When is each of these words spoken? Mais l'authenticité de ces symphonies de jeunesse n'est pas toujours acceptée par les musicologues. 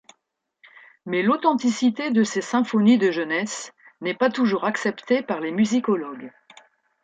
Mais 1.05 1.21
l'authenticité 1.21 2.09
de 2.09 2.23
ces 2.23 2.41
symphonies 2.41 2.97
de 2.97 3.11
jeunesse 3.11 3.71
n'est 4.01 4.15
pas 4.15 4.31
toujours 4.31 4.65
acceptée 4.65 5.21
par 5.21 5.39
les 5.41 5.51
musicologues. 5.51 6.31